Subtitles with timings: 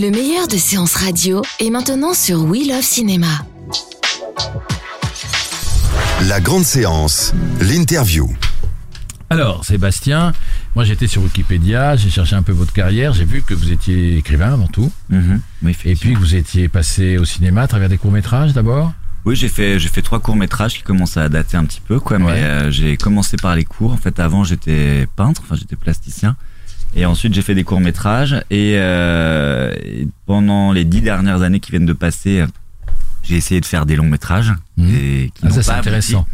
[0.00, 3.26] Le meilleur de séances radio est maintenant sur We Love Cinéma.
[6.28, 8.26] La grande séance, l'interview.
[9.28, 10.32] Alors, Sébastien,
[10.74, 14.16] moi j'étais sur Wikipédia, j'ai cherché un peu votre carrière, j'ai vu que vous étiez
[14.16, 15.40] écrivain avant tout, Mhm.
[15.62, 16.14] Oui, et puis effectivement.
[16.14, 18.92] que vous étiez passé au cinéma à travers des courts-métrages d'abord?
[19.26, 22.00] Oui, j'ai fait j'ai fait trois courts métrages qui commencent à dater un petit peu
[22.00, 22.32] quoi, mais Ouais.
[22.42, 23.92] euh, j'ai commencé par les cours.
[23.92, 26.36] En fait, avant j'étais peintre, enfin j'étais plasticien,
[26.94, 28.34] et ensuite j'ai fait des courts métrages.
[28.50, 32.44] Et, euh, et pendant les dix dernières années qui viennent de passer,
[33.22, 34.52] j'ai essayé de faire des longs métrages.
[34.76, 34.94] Mhm.
[34.94, 35.88] Et qui Ah, ça c'est abouti.
[35.88, 36.26] intéressant.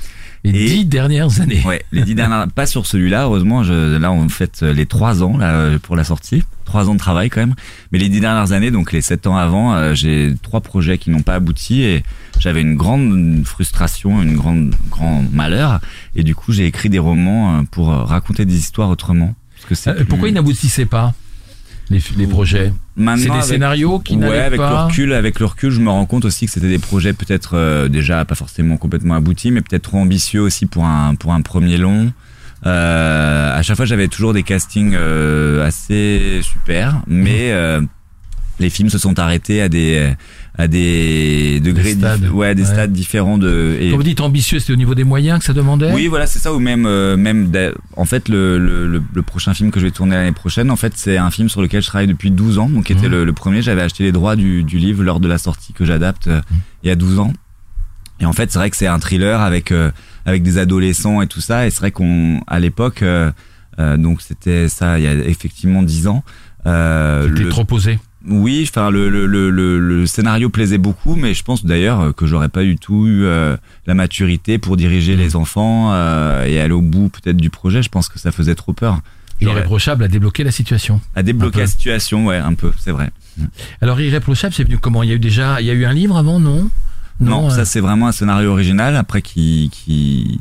[0.44, 1.60] Les Et- dix dernières années.
[1.64, 3.64] Ouais, les dix dernières, pas sur celui-là, heureusement.
[3.64, 7.30] Je, là, on fait les trois ans là pour la sortie, trois ans de travail
[7.30, 7.54] quand même.
[7.90, 11.10] Mais les dix dernières années, donc les sept ans avant, euh, j'ai trois projets qui
[11.10, 12.04] n'ont pas abouti et
[12.38, 15.80] j'avais une grande frustration, une grande grand malheur.
[16.14, 19.34] Et du coup, j'ai écrit des romans euh, pour raconter des histoires autrement.
[19.68, 21.14] Parce que c'est Euh, plus- pourquoi ils n'aboutissaient pas
[21.90, 22.72] les, les projets?
[22.96, 24.70] C'est des avec- scénarios qui ouais, avec pas.
[24.70, 27.54] le recul, avec le recul, je me rends compte aussi que c'était des projets peut-être
[27.54, 31.42] euh, déjà pas forcément complètement aboutis, mais peut-être trop ambitieux aussi pour un pour un
[31.42, 32.12] premier long.
[32.64, 37.50] Euh, à chaque fois, j'avais toujours des castings euh, assez super, mais
[38.58, 40.12] les films se sont arrêtés à des
[40.58, 42.28] à des degrés, dif- stades.
[42.30, 42.68] ouais, des Ouais.
[42.68, 43.76] stades différents de.
[43.78, 45.92] et- Quand vous dites ambitieux, c'était au niveau des moyens que ça demandait?
[45.92, 46.54] Oui, voilà, c'est ça.
[46.54, 47.52] Ou même, euh, même,
[47.96, 50.94] en fait, le, le, le, prochain film que je vais tourner l'année prochaine, en fait,
[50.96, 52.70] c'est un film sur lequel je travaille depuis 12 ans.
[52.70, 53.12] Donc, qui était Mhm.
[53.12, 53.60] le, le premier.
[53.60, 56.40] J'avais acheté les droits du, du livre lors de la sortie que j'adapte euh,
[56.82, 57.34] il y a 12 ans.
[58.20, 59.90] Et en fait, c'est vrai que c'est un thriller avec euh,
[60.24, 61.66] avec des adolescents et tout ça.
[61.66, 63.04] Et c'est vrai qu'on, à l'époque,
[63.98, 66.24] donc c'était ça, il y a effectivement 10 ans.
[66.66, 67.98] Euh, le- trop posé.
[68.28, 72.12] Oui, enfin le, le, le, le, le scénario plaisait beaucoup, mais je pense d'ailleurs euh,
[72.12, 73.56] que j'aurais pas du tout eu euh,
[73.86, 77.82] la maturité pour diriger les enfants euh, et aller au bout peut-être du projet.
[77.82, 79.00] Je pense que ça faisait trop peur.
[79.40, 81.00] Irréprochable à débloquer la situation.
[81.14, 83.10] à débloquer la situation, ouais, un peu, c'est vrai.
[83.82, 85.02] Alors Irréprochable, c'est venu comment?
[85.02, 86.70] Il y a eu déjà, il y a eu un livre avant, non?
[87.20, 90.40] Non, euh, ça c'est vraiment un scénario original après qui qui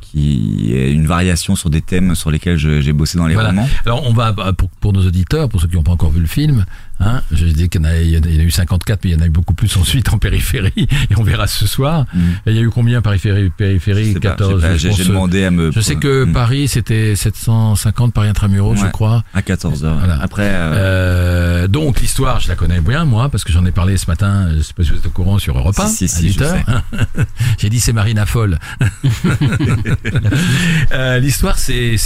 [0.00, 3.50] qui est une variation sur des thèmes sur lesquels j'ai bossé dans les Voilà.
[3.50, 3.68] romans.
[3.84, 6.26] Alors on va pour, pour nos auditeurs, pour ceux qui n'ont pas encore vu le
[6.26, 6.64] film,
[7.00, 9.12] hein, je dis qu'il y, en a- il y en a eu 54, mais il
[9.14, 12.06] y en a eu beaucoup plus ensuite en périphérie, et on verra ce soir.
[12.14, 12.18] Mm.
[12.46, 14.72] Et il y a eu combien périphérie, Je périphérie sais pas, 14 je sais pas,
[14.76, 15.70] je J'ai j'ai demandé à me.
[15.72, 16.32] Je sais que Mm.
[16.32, 18.90] Paris c'était 750 Paris intramuros, je Ouais.
[18.90, 19.24] crois.
[19.34, 19.98] à 14 heures.
[19.98, 20.18] Voilà.
[20.22, 20.48] Après.
[20.50, 20.72] euh,
[21.66, 24.48] Euh, donc l'histoire, je la connais bien moi parce que j'en ai parlé ce matin.
[24.56, 26.26] Je sais pas si vous êtes au courant sur Europe 1 Si, si, à si,
[26.28, 26.82] 8 je heures.
[27.58, 28.58] J'ai dit c'est Marina Folle.
[30.92, 31.96] Euh, l'histoire, c'est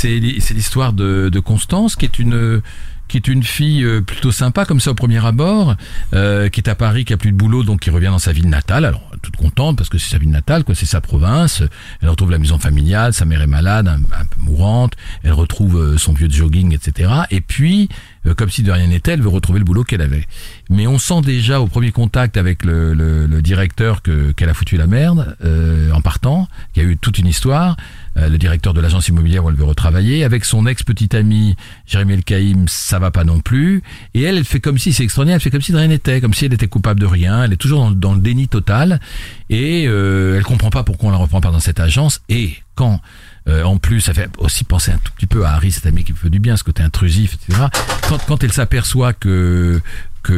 [0.55, 2.61] l'histoire de, de Constance qui est une
[3.11, 5.75] qui est une fille euh, plutôt sympa comme ça au premier abord,
[6.15, 8.33] euh, qui est à Paris, qui a plus de boulot, donc qui revient dans sa
[8.33, 8.85] ville natale.
[8.85, 11.63] Alors toute contente parce que c'est sa ville natale, quoi, c'est sa province.
[12.01, 14.95] Elle retrouve la maison familiale, sa mère est malade, un, peu mourante.
[15.23, 17.11] Elle retrouve euh, son vieux jogging, etc.
[17.31, 17.89] Et puis,
[18.27, 20.27] euh, comme si de rien n'était, elle veut retrouver le boulot qu'elle avait.
[20.69, 24.55] Mais on sent déjà au premier contact avec le, le, le directeur que qu'elle a
[24.55, 26.49] foutu la merde euh, en partant.
[26.75, 27.77] Il y a eu toute une histoire.
[28.17, 31.55] Euh, le directeur de l'agence immobilière où elle veut retravailler, avec son ex-petite ami
[31.87, 33.83] Jérémy El Kaïm, ça va pas non plus.
[34.15, 36.21] Et elle, elle fait comme si, c'est extraordinaire, elle fait comme si de rien n'était,
[36.21, 37.45] comme si elle était coupable de rien.
[37.45, 39.01] Elle est toujours dans, dans le déni total
[39.49, 42.21] et euh, elle comprend pas pourquoi on la reprend pas dans cette agence.
[42.29, 43.01] Et quand
[43.49, 46.03] euh, en plus, ça fait aussi penser un tout petit peu à Harry, cet ami
[46.05, 47.67] qui fait du bien, ce côté intrusif, etc.
[48.09, 49.81] Quand, quand elle s'aperçoit que
[50.23, 50.35] que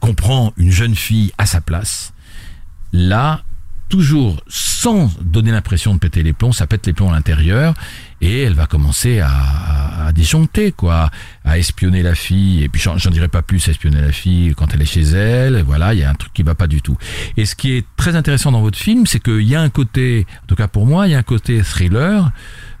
[0.00, 2.12] qu'on prend une jeune fille à sa place,
[2.92, 3.42] là,
[3.92, 7.74] toujours sans donner l'impression de péter les plombs, ça pète les plombs à l'intérieur
[8.22, 11.10] et elle va commencer à, à, à disjoncter, quoi,
[11.44, 12.62] à espionner la fille.
[12.62, 15.62] Et puis j'en dirai pas plus, espionner la fille quand elle est chez elle.
[15.62, 16.96] Voilà, il y a un truc qui va pas du tout.
[17.36, 20.26] Et ce qui est très intéressant dans votre film, c'est qu'il y a un côté,
[20.42, 22.32] en tout cas pour moi, il y a un côté thriller.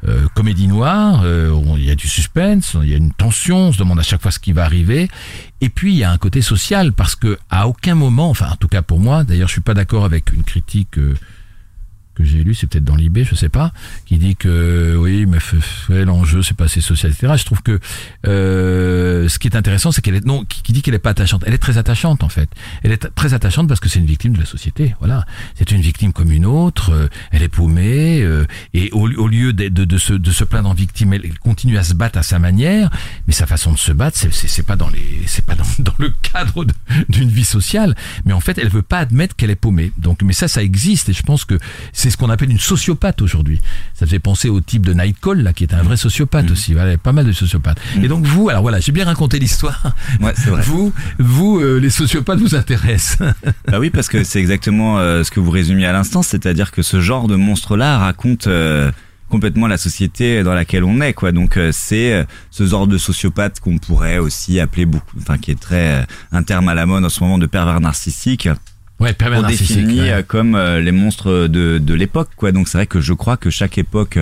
[0.08, 3.72] Euh, comédie noire, euh, il y a du suspense, il y a une tension, on
[3.72, 5.08] se demande à chaque fois ce qui va arriver.
[5.60, 8.56] Et puis il y a un côté social parce que à aucun moment, enfin en
[8.56, 11.14] tout cas pour moi, d'ailleurs je suis pas d'accord avec une critique euh,
[12.24, 13.72] j'ai lu, c'est peut-être dans l'IB, je sais pas,
[14.06, 15.38] qui dit que oui, mais
[16.04, 17.34] l'enjeu c'est pas assez social, etc.
[17.36, 17.78] Je trouve que
[18.26, 21.42] euh, ce qui est intéressant, c'est qu'elle est non, qui, dit qu'elle est pas attachante.
[21.46, 22.48] Elle est très attachante en fait.
[22.82, 24.94] Elle est très attachante parce que c'est une victime de la société.
[25.00, 25.26] Voilà,
[25.56, 26.90] c'est une victime comme une autre.
[26.92, 30.70] euh, elle est paumée euh, et au, au lieu de, de, se de se plaindre
[30.70, 32.90] en victime, elle, continue à se battre à sa manière.
[33.26, 36.12] Mais sa façon de se battre, c'est pas dans les c'est pas dans, dans le
[36.22, 36.64] cadre
[37.08, 37.94] d'une vie sociale.
[38.24, 39.92] Mais en fait, elle veut pas admettre qu'elle est paumée.
[39.98, 41.58] Donc, mais ça, ça existe et je pense que
[41.92, 43.60] c'est ce qu'on appelle une sociopathe aujourd'hui.
[43.94, 46.72] Ça fait penser au type de Nightcall là, qui est un vrai sociopathe aussi.
[46.72, 47.78] Voilà, il y a pas mal de sociopathes.
[48.02, 49.94] Et donc vous, alors voilà, j'ai bien raconté l'histoire.
[50.20, 50.62] Ouais, c'est vrai.
[50.62, 53.18] Vous, vous, euh, les sociopathes vous intéressent.
[53.68, 56.82] Bah oui, parce que c'est exactement euh, ce que vous résumiez à l'instant, c'est-à-dire que
[56.82, 58.90] ce genre de monstre-là raconte euh,
[59.32, 61.32] complètement la société dans laquelle on est, quoi.
[61.32, 65.50] Donc euh, c'est euh, ce genre de sociopathe qu'on pourrait aussi appeler beaucoup, enfin qui
[65.50, 68.50] est très euh, un terme à la mode en ce moment de pervers narcissique,
[69.02, 70.10] Ouais, on définit ouais.
[70.12, 72.52] euh, comme euh, les monstres de, de l'époque, quoi.
[72.52, 74.18] Donc c'est vrai que je crois que chaque époque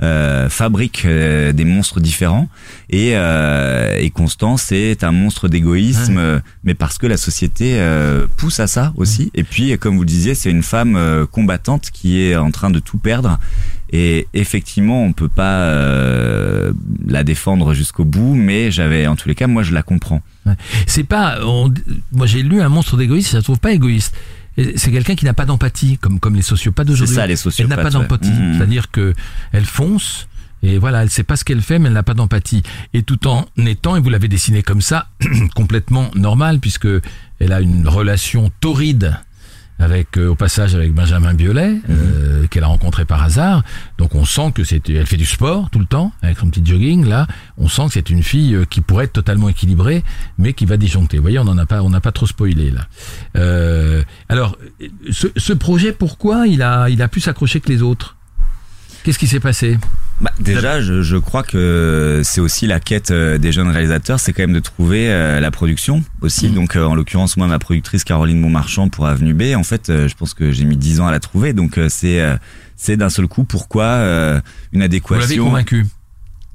[0.00, 2.48] euh, fabrique euh, des monstres différents
[2.90, 8.26] et, euh, et Constance est un monstre d'égoïsme, euh, mais parce que la société euh,
[8.36, 9.30] pousse à ça aussi.
[9.34, 12.70] Et puis, comme vous le disiez, c'est une femme euh, combattante qui est en train
[12.70, 13.38] de tout perdre.
[13.94, 16.72] Et effectivement, on peut pas euh,
[17.06, 20.22] la défendre jusqu'au bout, mais j'avais, en tous les cas, moi, je la comprends.
[20.86, 21.38] C'est pas.
[21.44, 21.72] on-
[22.10, 23.30] moi, j'ai lu un monstre d'égoïste.
[23.32, 24.14] Ça se trouve pas égoïste.
[24.76, 27.14] C'est quelqu'un qui n'a pas d'empathie, comme comme les sociopathes C'est d'aujourd'hui.
[27.16, 27.76] ça, les Elle sociopathes.
[27.76, 28.30] n'a pas d'empathie.
[28.30, 28.56] Mhm.
[28.58, 29.14] C'est-à-dire que
[29.52, 30.28] elle fonce
[30.62, 32.62] et voilà, elle sait pas ce qu'elle fait, mais elle n'a pas d'empathie.
[32.94, 35.08] Et tout en étant, et vous l'avez dessiné comme ça,
[35.56, 36.86] complètement normal, puisque
[37.40, 39.16] elle a une relation torride
[39.82, 43.62] avec euh, au passage avec Benjamin Biolay euh, qu'elle a rencontré par hasard.
[43.98, 46.64] Donc on sent que c'est elle fait du sport tout le temps avec son petit
[46.64, 47.26] jogging là.
[47.58, 50.02] On sent que c'est une fille euh, qui pourrait être totalement équilibrée
[50.38, 51.18] mais qui va disjoncter.
[51.18, 52.86] Vous voyez on en a pas on n'a pas trop spoilé là.
[53.36, 54.56] Euh, alors
[55.10, 58.16] ce, ce projet pourquoi il a il a pu s'accrocher que les autres?
[59.04, 59.78] Qu'est-ce qui s'est passé?
[60.22, 64.32] Bah, déjà, je, je crois que c'est aussi la quête euh, des jeunes réalisateurs, c'est
[64.32, 66.48] quand même de trouver euh, la production aussi.
[66.48, 66.54] Mhm.
[66.54, 70.06] Donc, euh, en l'occurrence, moi, ma productrice Caroline Montmarchand pour Avenue B, en fait, euh,
[70.06, 71.52] je pense que j'ai mis 10 ans à la trouver.
[71.52, 72.36] Donc, euh, c'est euh,
[72.76, 74.40] c'est d'un seul coup pourquoi euh,
[74.72, 75.44] une vous l'avez adéquation.
[75.44, 75.86] convaincu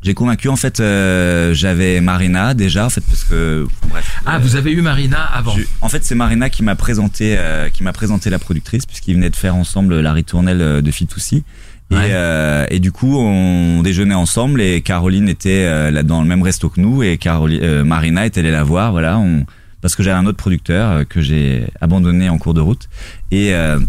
[0.01, 4.19] J'ai convaincu en fait, euh, j'avais Marina déjà en fait parce que bref.
[4.25, 7.69] ah euh, vous avez eu Marina avant En fait, c'est Marina qui m'a présenté, euh,
[7.69, 11.43] qui m'a présenté la productrice puisqu'ils venaient de faire ensemble la ritournelle de Fitoussi.
[11.89, 16.27] Et, euh, et du coup, on déjeunait ensemble et Caroline était euh, là dans le
[16.27, 18.91] même resto que nous et Caroline, euh, Marina est allée la voir.
[18.91, 19.45] Voilà, on,
[19.81, 22.89] parce que j'avais un autre producteur euh, que j'ai abandonné en cours de route.
[23.31, 23.79] Et, euh,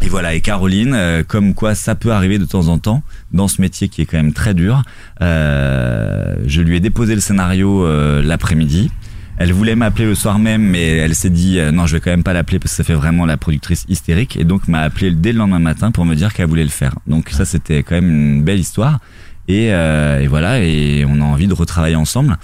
[0.00, 3.02] et voilà, et Caroline, euh, comme quoi ça peut arriver de temps en temps
[3.32, 4.82] dans ce métier qui est quand même très dur.
[5.20, 7.86] je lui ai déposé le scénario
[8.22, 8.90] l'après-midi.
[9.36, 12.10] Elle voulait m'appeler le soir même, mais elle s'est dit euh, non, je vais quand
[12.10, 15.10] même pas l'appeler parce que ça fait vraiment la productrice hystérique, et donc m'a appelé
[15.10, 16.94] dès le lendemain matin pour me dire qu'elle voulait le faire.
[17.08, 19.00] Donc ça, c'était quand même une belle histoire,
[19.48, 22.38] et, euh, et voilà, et on a envie de retravailler ensemble.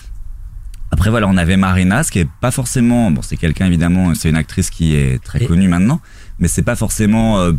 [0.91, 4.29] Après voilà, on avait Marina, ce qui est pas forcément, bon, c'est quelqu'un évidemment, c'est
[4.29, 6.01] une actrice qui est très Et- connue maintenant,
[6.41, 7.53] mais c'est pas forcément euh,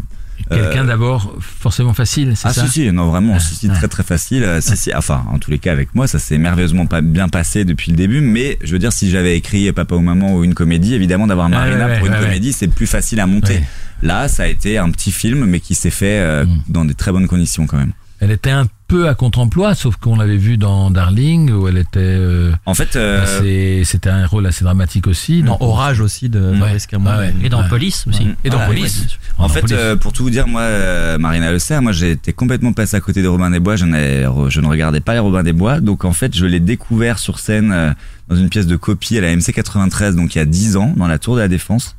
[0.49, 3.67] quelqu'un euh, d'abord forcément facile c'est ah ça si si non vraiment Ah, si si
[3.67, 3.73] ouais.
[3.75, 4.43] très très facile.
[4.43, 7.29] Euh, si si enfin en tous les cas avec moi ça s'est merveilleusement pas bien
[7.29, 10.43] passé depuis le début mais je veux dire si j'avais écrit papa ou maman ou
[10.43, 13.61] une comédie évidemment d'avoir Marina ouais, pour une ouais, comédie c'est plus facile à monter.
[14.01, 16.57] Là ça a été un petit film mais qui s'est fait euh, Mm.
[16.69, 17.91] dans des très bonnes conditions quand même
[18.23, 21.97] Elle était un peu à contre-emploi, sauf qu'on l'avait vu dans Darling, où elle était.
[21.99, 25.41] euh, en fait euh, C'était un rôle assez dramatique aussi.
[25.41, 26.55] Dans Orage aussi de Ouais.
[26.55, 27.13] Maurice Cameron.
[27.15, 27.33] Ah ouais.
[27.43, 27.67] Et dans Ouais.
[27.69, 28.27] Police aussi.
[28.43, 29.07] Et dans Ah, Police.
[29.39, 29.75] En Dans fait, Police.
[29.79, 32.95] euh, pour tout vous dire, moi, euh, Marina Le Serre, moi, j'ai été complètement passé
[32.95, 33.75] à côté de Robin des Bois.
[33.75, 35.79] Je, n'ai- je ne regardais pas les Robin des Bois.
[35.79, 37.91] Donc, en fait, je l'ai découvert sur scène euh,
[38.27, 40.93] dans une pièce de copie à la MC 93, donc il y a 10 ans,
[40.95, 41.95] dans la Tour de la Défense,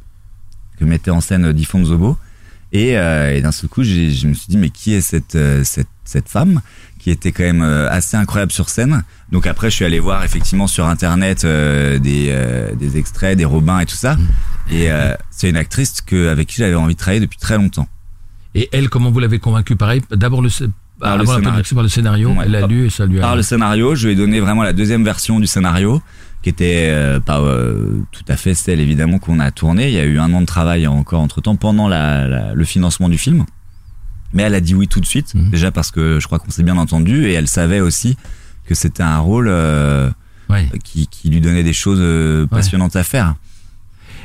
[0.79, 2.17] que mettait en scène euh, Diffon Zobo.
[2.73, 5.63] Et, euh, et d'un seul coup, je me suis dit, mais qui est cette, euh,
[5.63, 6.63] cette, cette femme
[6.99, 9.03] qui était quand même euh, assez incroyable sur scène.
[9.31, 13.45] Donc après, je suis allé voir effectivement sur internet euh, des, euh, des extraits, des
[13.45, 14.17] Robins et tout ça.
[14.71, 17.89] Et euh, c'est une actrice que avec qui j'avais envie de travailler depuis très longtemps.
[18.55, 19.77] Et elle, comment vous l'avez convaincue?
[19.77, 20.49] Pareil, d'abord le,
[21.01, 21.63] Par le scénario.
[21.75, 22.31] par le scénario.
[22.31, 23.23] Ouais, elle par- lu et ça lui a.
[23.23, 26.01] Par le scénario, je lui ai donné vraiment la deuxième version du scénario,
[26.43, 29.89] qui était euh, pas euh, tout à fait celle évidemment qu'on a tournée.
[29.89, 32.65] Il y a eu un an de travail encore entre temps pendant la, la- le
[32.65, 33.45] financement du film.
[34.33, 35.51] Mais elle a dit oui tout de suite, Mhm.
[35.51, 38.17] déjà parce que je crois qu'on s'est bien entendu et elle savait aussi
[38.67, 40.11] que c'était un rôle euh,
[40.49, 40.69] Ouais.
[40.85, 43.35] qui, qui lui donnait des choses passionnantes à faire.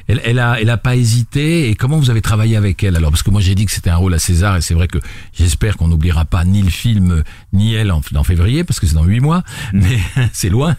[0.07, 1.69] Elle, elle a, elle a pas hésité.
[1.69, 3.11] Et comment vous avez travaillé avec elle alors?
[3.11, 4.97] Parce que moi j'ai dit que c'était un rôle à César, et c'est vrai que
[5.37, 7.23] j'espère qu'on n'oubliera pas ni le film
[7.53, 9.81] ni elle en, en février, parce que c'est dans huit mois, Mm.
[9.83, 9.99] mais
[10.33, 10.75] c'est loin.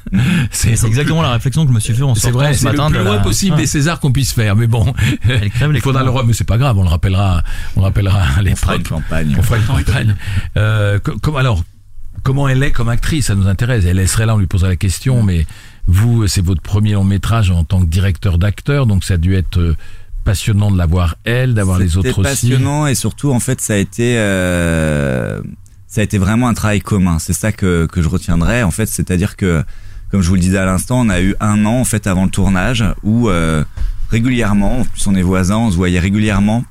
[0.51, 2.67] C'est exactement la réflexion que je me suis fait en C'est sortant vrai, ce c'est
[2.67, 3.63] le matin plus de loin la- possible Ouais.
[3.63, 4.57] des Césars qu'on puisse faire.
[4.57, 4.93] Mais bon,
[5.29, 7.43] Elle crève il faudra le mais c'est pas grave, on le rappellera,
[7.77, 8.89] on le rappellera à On fera une l'époque.
[8.89, 9.37] campagne.
[9.39, 10.17] On fera une campagne.
[10.57, 11.63] Euh, co- comme alors,
[12.23, 13.85] comment elle est comme actrice, ça nous intéresse.
[13.85, 15.47] Elle serait là, on lui poserait la question, mais
[15.89, 19.35] vous, c'est votre premier long métrage en tant que directeur d'acteur, donc ça a dû
[19.35, 19.75] être euh,
[20.23, 22.49] passionnant de la voir elle, d'avoir les autres C'était aussi.
[22.51, 25.41] passionnant et surtout en fait ça a été euh,
[25.87, 27.19] ça a été vraiment un travail commun.
[27.19, 29.65] C'est ça que que je retiendrai en fait, c'est-à-dire que
[30.11, 32.25] comme je vous le disais à l'instant, on a eu un an en fait avant
[32.27, 33.65] le tournage où euh,
[34.11, 36.65] régulièrement, en plus on est voisins, on se voyait régulièrement.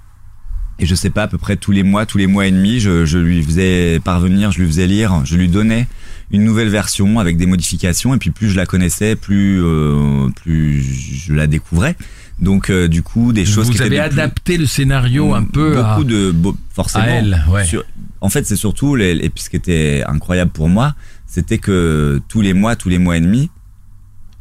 [0.79, 2.79] Et je sais pas, à peu près tous les mois, tous les mois et demi,
[2.79, 5.87] je, je lui faisais parvenir, je lui faisais lire, je lui donnais
[6.31, 8.13] une nouvelle version avec des modifications.
[8.13, 11.95] Et puis plus je la connaissais, plus euh, plus je la découvrais.
[12.39, 15.43] Donc euh, du coup, des choses qui vous étaient avez plus- adapté le scénario un
[15.43, 17.43] peu à, beaucoup de beau- forcément à elle.
[17.49, 17.65] Ouais.
[17.65, 17.83] sur-
[18.21, 20.95] en fait c'est surtout les, et puis ce qui était incroyable pour moi
[21.27, 23.49] c'était que tous les mois tous les mois et demi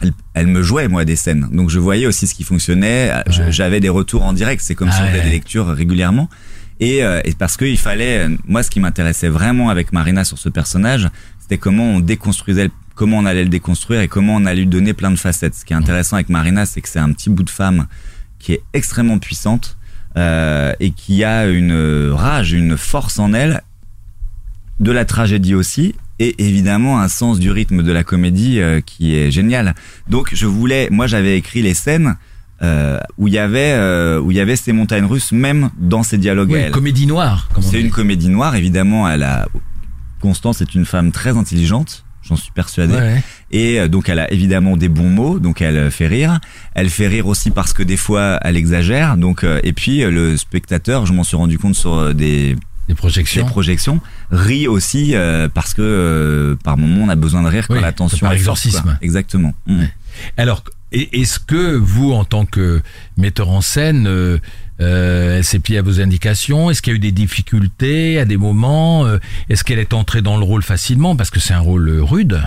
[0.02, 3.50] elle, elle me jouait moi des scènes donc je voyais aussi ce qui fonctionnait Ouais.
[3.52, 5.24] j'avais des retours en direct c'est comme si Ah on faisait ouais.
[5.24, 6.28] des lectures régulièrement
[6.80, 10.48] et, euh, et parce qu'il fallait moi ce qui m'intéressait vraiment avec Marina sur ce
[10.50, 11.08] personnage
[11.46, 14.94] c'était comment on déconstruisait comment on allait le déconstruire et comment on allait lui donner
[14.94, 17.44] plein de facettes ce qui est intéressant avec Marina c'est que c'est un petit bout
[17.44, 17.86] de femme
[18.40, 19.76] qui est extrêmement puissante
[20.16, 23.62] euh, et qui a une rage, une force en elle,
[24.80, 29.14] de la tragédie aussi, et évidemment un sens du rythme de la comédie euh, qui
[29.14, 29.74] est génial.
[30.08, 32.16] Donc je voulais, moi j'avais écrit les scènes
[32.62, 36.02] euh, où il y avait euh, où il y avait ces montagnes russes même dans
[36.02, 36.50] ces dialogues.
[36.50, 36.70] Oui, à elle.
[36.70, 37.48] comédie noire.
[37.60, 39.06] C'est une comédie noire, évidemment.
[39.08, 39.46] Elle a
[40.26, 42.94] Constance est une femme très intelligente, j'en suis persuadé.
[42.94, 43.22] Ouais, ouais.
[43.52, 46.40] Et euh, donc elle a évidemment des bons mots, donc elle euh, fait rire.
[46.74, 49.16] Elle fait rire aussi parce que des fois elle exagère.
[49.16, 52.56] Donc euh, et puis le spectateur, je m'en suis rendu compte sur des, Des
[52.88, 53.46] des projections.
[53.46, 54.00] projections,
[54.32, 57.80] rit aussi euh, parce que euh, par moment on a besoin de rire quand Oui,
[57.80, 58.82] la tension par exorcisme.
[58.82, 58.94] quoi.
[59.02, 59.54] Exactement.
[59.68, 59.78] Mm.
[59.80, 59.90] Ouais.
[60.36, 60.64] Alors,
[61.00, 62.80] et- est-ce que vous, en tant que
[63.16, 64.38] metteur en scène, euh,
[64.80, 66.70] euh, elle s'est pliée à vos indications?
[66.70, 69.06] Est-ce qu'il y a eu des difficultés à des moments?
[69.06, 71.16] Euh, Est-ce qu'elle est entrée dans le rôle facilement?
[71.16, 72.40] Parce que c'est un rôle euh, rude.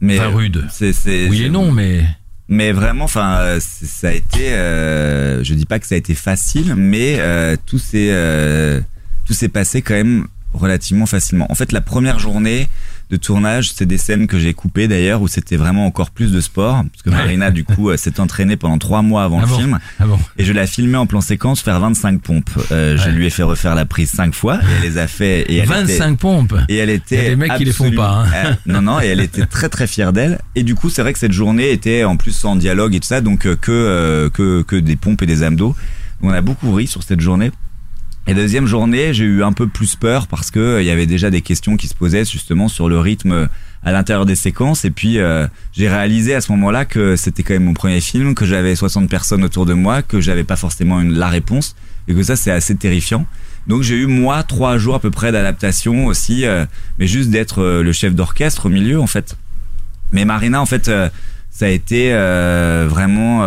[0.00, 0.66] Mais Enfin, euh, rude.
[0.70, 2.04] C'est, c'est, Oui et non, mais
[2.48, 4.52] Mais vraiment, enfin, euh, ça a été.
[4.54, 8.80] Euh, je dis pas que ça a été facile, mais euh, tout s'est euh,
[9.26, 11.46] tout s'est passé quand même relativement facilement.
[11.50, 12.68] En fait, la première journée
[13.10, 16.40] de tournage, c'est des scènes que j'ai coupées d'ailleurs où c'était vraiment encore plus de
[16.40, 17.16] sport, parce que Ouais.
[17.16, 20.06] Marina du coup euh, s'est entraînée pendant trois mois avant Ah le bon film, ah
[20.06, 22.50] bon et je l'ai filmé en plan séquence faire 25 pompes.
[22.70, 25.40] Euh, Je lui ai fait refaire la prise cinq fois et elle les a fait.
[25.50, 26.54] Et elle était- 25 pompes.
[26.68, 27.16] et elle était.
[27.16, 28.30] Il y a des mecs qui les font pas, hein.
[28.46, 30.38] Euh, non, non, et elle était très très fière d'elle.
[30.54, 33.08] Et du coup, c'est vrai que cette journée était en plus sans dialogue et tout
[33.08, 35.74] ça, donc euh, que euh, que que des pompes et des abdos.
[36.22, 37.50] On a beaucoup ri sur cette journée.
[38.26, 41.06] Et deuxième journée, j'ai eu un peu plus peur parce que euh, il y avait
[41.06, 43.46] déjà des questions qui se posaient justement sur le rythme euh,
[43.82, 44.84] à l'intérieur des séquences.
[44.84, 48.34] Et puis euh, j'ai réalisé à ce moment-là que c'était quand même mon premier film,
[48.34, 51.74] que j'avais 60 personnes autour de moi, que j'avais pas forcément une, la réponse
[52.08, 53.26] et que ça c'est assez terrifiant.
[53.66, 56.44] Donc j'ai eu moi trois jours à peu près d'adaptation aussi,
[56.98, 59.36] mais juste d'être le chef d'orchestre au milieu en fait.
[60.12, 60.90] Mais Marina en fait,
[61.50, 62.10] ça a été
[62.88, 63.44] vraiment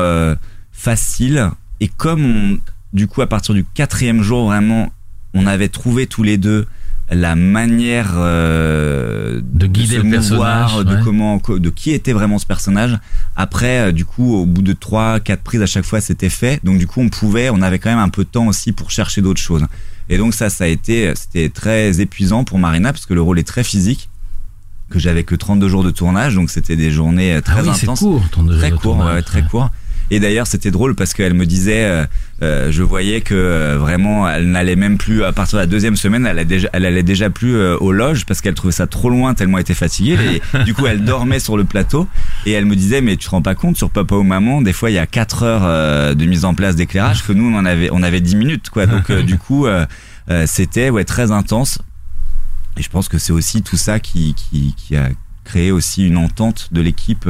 [0.71, 1.49] facile
[1.79, 2.57] et comme on,
[2.93, 4.91] du coup à partir du quatrième jour vraiment,
[5.33, 6.67] on avait trouvé tous les deux
[7.09, 11.01] la manière euh, De guider se le mouvoir, personnage, de ouais.
[11.03, 12.97] comment, de qui était vraiment ce personnage.
[13.35, 16.59] Après, euh, du coup, au bout de trois, quatre prises à chaque fois, c'était fait.
[16.63, 18.89] Donc du coup, on pouvait, on avait quand même un peu de temps aussi pour
[18.91, 19.65] chercher d'autres choses.
[20.09, 23.39] Et donc ça, ça a été, c'était très épuisant pour Marina parce que le rôle
[23.39, 24.09] est très physique,
[24.89, 27.69] que j'avais que 32 jours de tournage, donc c'était des journées euh, très ah oui,
[27.69, 28.23] intenses, court.
[28.29, 29.15] très de court, tournage.
[29.15, 29.71] ouais, très court.
[30.11, 32.05] Et d'ailleurs, c'était drôle parce qu'elle me disait, euh,
[32.41, 35.95] euh, je voyais que euh, vraiment, elle n'allait même plus à partir de la deuxième
[35.95, 38.85] semaine, elle, allait déjà, elle allait déjà plus euh, aux loges parce qu'elle trouvait ça
[38.85, 40.17] trop loin tellement elle était fatiguée.
[40.53, 42.07] Et du coup, elle dormait sur le plateau
[42.45, 44.73] et elle me disait, mais tu te rends pas compte sur Papa ou Maman, des
[44.73, 47.57] fois il y a 4 heures euh, de mise en place d'éclairage que nous on
[47.57, 48.85] en avait, on avait 10 minutes quoi.
[48.85, 49.65] Donc du coup,
[50.45, 51.79] c'était ouais très intense.
[52.77, 55.09] Et je pense que c'est aussi tout ça qui, qui, qui a
[55.43, 57.29] créé aussi une entente de l'équipe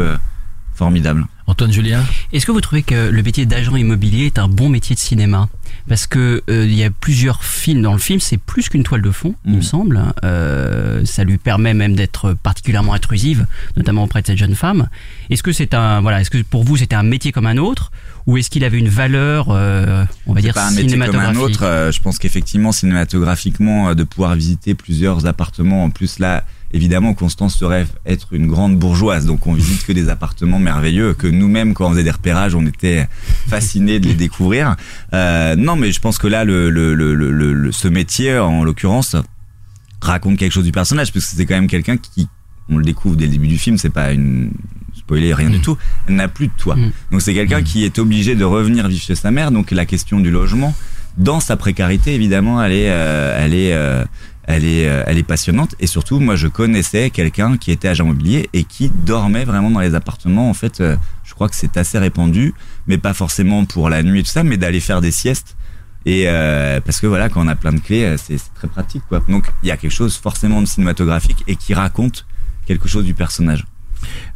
[0.74, 1.26] formidable.
[1.48, 4.96] Antoine Julien Est-ce que vous trouvez que le métier d'agent immobilier est un bon métier
[4.96, 5.50] de cinéma
[5.90, 9.02] Parce que euh, il y a plusieurs films dans le film, c'est plus qu'une toile
[9.02, 10.02] de fond, il me semble.
[10.24, 13.46] Euh, ça lui permet même d'être particulièrement intrusive,
[13.76, 14.88] notamment auprès de cette jeune femme.
[15.30, 17.92] Est-ce que c'est un voilà, est-ce que pour vous c'était un métier comme un autre,
[18.26, 21.06] ou est-ce qu'il avait une valeur, euh, on va dire pas un métier comme un
[21.08, 21.66] cinématographique autre.
[21.66, 27.14] euh, je pense qu'effectivement, cinématographiquement, euh, de pouvoir visiter plusieurs appartements, en plus là, évidemment,
[27.14, 31.28] Constance se rêve être une grande bourgeoise, donc on visite que des appartements merveilleux que
[31.28, 33.08] nous-mêmes, quand on faisait des repérages, on était
[33.48, 34.76] fascinés de les découvrir.
[35.14, 38.64] Euh, non, mais je pense que là, le, le, le, le- le- ce métier, en
[38.64, 39.16] l'occurrence,
[40.02, 42.28] raconte quelque chose du personnage, parce que c'est quand même quelqu'un qui,
[42.70, 44.52] on le découvre dès le début du film, c'est pas une
[44.96, 45.78] spoiler, rien du tout,
[46.08, 46.76] elle n'a plus de toit.
[46.76, 46.92] Mm.
[47.12, 50.20] Donc c'est quelqu'un qui est obligé de revenir vivre chez sa mère, donc la question
[50.20, 50.74] du logement,
[51.18, 54.04] dans sa précarité, évidemment, elle est, euh, elle est, euh,
[54.46, 55.76] elle est, euh, elle est passionnante.
[55.80, 59.80] Et surtout, moi, je connaissais quelqu'un qui était agent immobilier et qui dormait vraiment dans
[59.80, 60.50] les appartements.
[60.50, 62.54] En fait, euh, je crois que c'est assez répandu,
[62.88, 65.56] mais pas forcément pour la nuit et tout ça, mais d'aller faire des siestes.
[66.06, 69.24] Et euh, parce que voilà, quand on a plein de clés, c'est très pratique, quoi.
[69.30, 72.26] Donc, il y a quelque chose forcément de cinématographique et qui raconte
[72.66, 73.66] quelque chose du personnage.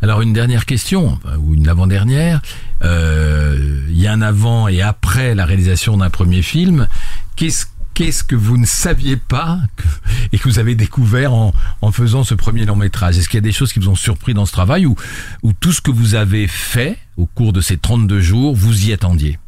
[0.01, 2.41] Alors une dernière question, ou une avant-dernière.
[2.81, 6.87] Il y a un avant et après la réalisation d'un premier film.
[7.35, 7.65] Qu'est-ce
[7.97, 9.57] Qu'est-ce que vous ne saviez pas
[10.31, 11.51] et que vous avez découvert en,
[11.91, 13.17] faisant ce premier long métrage?
[13.17, 14.95] Est-ce qu'il y a des choses qui vous ont surpris dans ce travail ou,
[15.41, 18.93] ou tout ce que vous avez fait au cours de ces 32 jours, vous y
[18.93, 19.39] attendiez?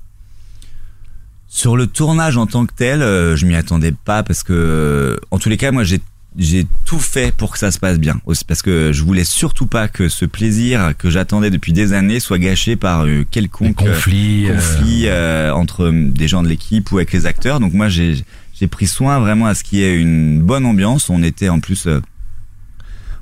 [1.47, 5.37] Sur le tournage en tant que tel, euh, je m'y attendais pas parce que, en
[5.37, 6.01] tous les cas, moi, j'ai
[6.37, 8.21] j'ai tout fait pour que ça se passe bien.
[8.47, 12.37] Parce que je voulais surtout pas que ce plaisir que j'attendais depuis des années soit
[12.37, 17.11] gâché par euh, quelconque conflit euh, conflit euh, entre des gens de l'équipe ou avec
[17.13, 17.59] les acteurs.
[17.59, 18.23] Donc moi, j'ai
[18.69, 21.09] pris soin vraiment à ce qu'il y ait une bonne ambiance.
[21.09, 21.87] On était en plus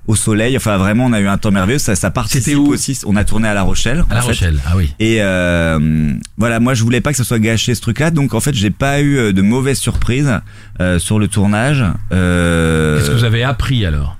[0.07, 0.55] au soleil.
[0.57, 1.79] Enfin, vraiment, on a eu un temps merveilleux.
[1.79, 2.97] Ça, ça participe aussi.
[3.05, 4.03] On a tourné à La Rochelle.
[4.09, 4.27] à La fait.
[4.27, 4.59] Rochelle.
[4.65, 4.93] Ah oui.
[4.99, 8.39] Et euh, voilà, moi je voulais pas que ce soit gâché ce truc-là, donc en
[8.39, 10.31] fait j'ai pas eu euh, de mauvaises surprises
[10.79, 11.83] euh, sur le tournage.
[12.13, 14.17] Euh, Qu'est-ce que vous avez appris alors?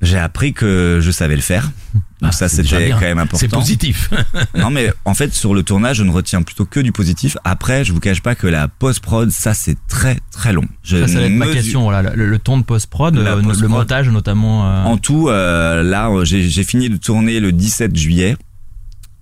[0.00, 1.64] J'ai appris que je savais le faire,
[2.22, 3.38] donc Ah, ça déjà c'était quand même important.
[3.38, 4.10] C'est positif.
[4.56, 7.36] non mais en fait sur le tournage je ne retiens plutôt que du positif.
[7.44, 10.64] Après je vous cache pas que la post prod ça c'est très très long.
[10.84, 11.82] Je Ça, ça va être ma question.
[11.82, 13.60] Voilà, le, le temps de post-prod, euh, post-prod.
[13.60, 14.66] le montage notamment.
[14.68, 18.36] euh, En tout, euh, là, j'ai j'ai fini de tourner le 17 juillet.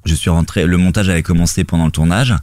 [0.05, 0.67] Je suis rentré.
[0.67, 2.35] Le montage avait commencé pendant le tournage.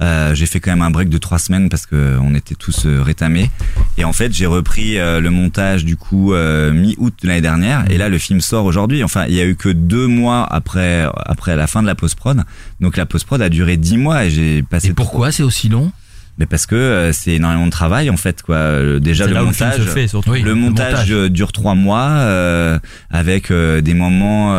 [0.00, 2.86] Euh, j'ai fait quand même un break de trois semaines parce que on était tous
[2.86, 3.50] euh, rétamés.
[3.98, 7.84] Et en fait, j'ai repris euh, le montage du coup euh, mi-août de l'année dernière.
[7.90, 9.04] Et là, le film sort aujourd'hui.
[9.04, 12.16] Enfin, il y a eu que deux mois après après la fin de la post
[12.16, 12.42] prod.
[12.80, 14.88] Donc la post prod a duré dix mois et j'ai passé.
[14.88, 15.92] Et pourquoi c'est aussi long?
[16.38, 18.56] Mais parce que euh, c'est énormément de travail en fait quoi.
[18.56, 19.76] Euh, Déjà le le montage.
[19.76, 20.30] se fait surtout.
[20.30, 20.40] Oui.
[20.40, 21.12] Le le montage, montage.
[21.12, 22.78] euh, dure trois mois euh,
[23.10, 24.56] avec euh, des moments.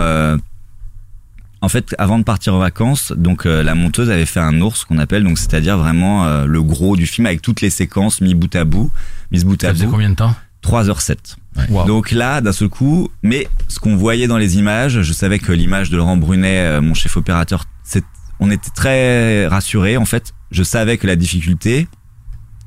[1.63, 4.83] En fait, avant de partir en vacances, donc euh, la monteuse avait fait un ours
[4.83, 8.33] qu'on appelle, donc c'est-à-dire vraiment euh, le gros du film avec toutes les séquences mis
[8.35, 8.91] bout à bout,
[9.31, 9.91] mises bout Ça à faisait bout.
[9.91, 10.35] combien de temps?
[10.61, 11.37] 3h07.
[11.69, 11.85] Wow.
[11.85, 15.53] Donc là, d'un seul coup, mais ce qu'on voyait dans les images, je savais que
[15.53, 18.03] l'image de Laurent Brunet, euh, mon chef opérateur, c'est,
[18.41, 19.95] on était très rassurés.
[19.95, 21.87] En fait, je savais que la difficulté,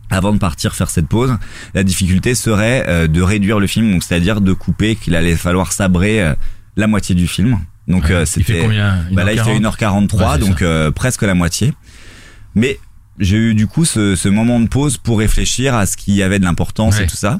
[0.08, 1.36] avant de partir faire cette pause,
[1.74, 6.34] la difficulté serait de réduire le film, donc c'est-à-dire de couper, qu'il allait falloir sabrer
[6.76, 7.58] la moitié du film.
[7.88, 8.12] Donc Ouais.
[8.12, 9.04] euh, Il fait c'était, combien?
[9.12, 10.08] Bah là il fait 1h40?
[10.08, 11.72] 1h43, Ouais, donc euh, presque la moitié.
[12.54, 12.78] Mais
[13.18, 16.38] j'ai eu du coup ce, ce moment de pause pour réfléchir à ce qui avait
[16.38, 17.04] de l'importance Ouais.
[17.04, 17.38] et tout ça.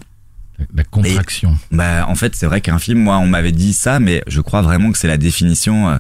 [0.75, 1.57] La contraction.
[1.71, 4.63] Bah en fait c'est vrai qu'un film moi on m'avait dit ça mais je crois
[4.63, 5.97] vraiment que c'est la définition euh,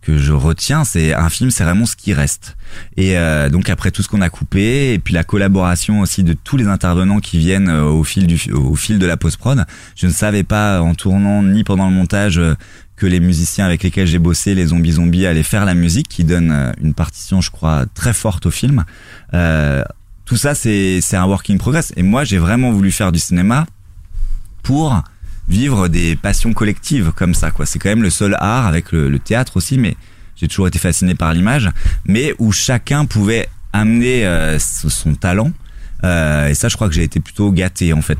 [0.00, 2.56] que je retiens c'est un film c'est vraiment ce qui reste
[2.96, 6.32] et euh, donc après tout ce qu'on a coupé et puis la collaboration aussi de
[6.32, 9.66] tous les intervenants qui viennent euh, au fil du au fil de la post prod
[9.94, 12.40] je ne savais pas en tournant ni pendant le montage
[12.98, 16.24] que les musiciens avec lesquels j'ai bossé les zombies zombies allaient faire la musique qui
[16.24, 18.84] donne euh, une partition je crois très forte au film.
[19.34, 19.82] Euh,
[20.24, 21.92] tout ça c'est un work in progress.
[21.96, 23.66] Et moi j'ai vraiment voulu faire du cinéma
[24.62, 25.02] pour
[25.48, 27.64] vivre des passions collectives comme ça quoi.
[27.64, 29.96] C'est quand même le seul art avec le, théâtre aussi mais
[30.36, 31.70] j'ai toujours été fasciné par l'image
[32.04, 35.52] mais où chacun pouvait amener euh, son talent
[36.04, 38.18] Euh, et ça je crois que j'ai été plutôt gâté en fait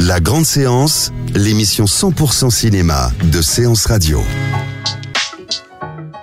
[0.00, 4.22] La grande séance, l'émission 100% cinéma de Séance Radio.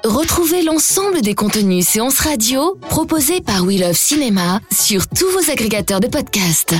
[0.03, 5.99] Retrouvez l'ensemble des contenus séances radio proposés par We Love Cinéma sur tous vos agrégateurs
[5.99, 6.75] de podcasts.